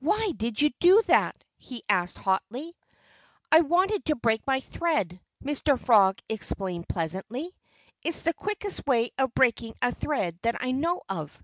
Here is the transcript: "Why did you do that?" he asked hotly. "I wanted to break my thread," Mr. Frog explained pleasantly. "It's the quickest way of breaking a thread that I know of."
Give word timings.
"Why 0.00 0.32
did 0.36 0.60
you 0.60 0.70
do 0.80 1.00
that?" 1.06 1.44
he 1.56 1.84
asked 1.88 2.18
hotly. 2.18 2.74
"I 3.52 3.60
wanted 3.60 4.04
to 4.06 4.16
break 4.16 4.44
my 4.44 4.58
thread," 4.58 5.20
Mr. 5.44 5.78
Frog 5.78 6.18
explained 6.28 6.88
pleasantly. 6.88 7.54
"It's 8.02 8.22
the 8.22 8.34
quickest 8.34 8.84
way 8.88 9.10
of 9.16 9.32
breaking 9.36 9.74
a 9.80 9.94
thread 9.94 10.40
that 10.42 10.60
I 10.60 10.72
know 10.72 11.02
of." 11.08 11.40